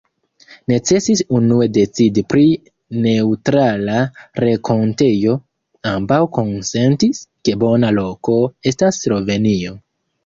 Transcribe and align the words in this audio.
Necesis 0.71 1.19
unue 1.39 1.65
decidi 1.77 2.23
pri 2.33 2.45
neŭtrala 3.03 3.99
renkontejo: 4.45 5.35
ambaŭ 5.93 6.21
konsentis, 6.39 7.23
ke 7.47 7.59
bona 7.67 7.97
loko 8.03 8.39
estas 8.73 9.05
Slovenio. 9.07 9.79